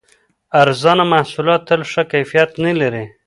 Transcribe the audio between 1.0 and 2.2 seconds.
محصولات تل ښه